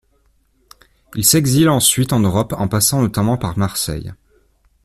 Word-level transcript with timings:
Il 1.13 1.23
s'exile 1.23 1.69
ensuite 1.69 2.11
en 2.11 2.19
Europe 2.21 2.53
en 2.57 2.67
passant 2.67 3.03
notamment 3.03 3.37
par 3.37 3.55
Marseille. 3.59 4.11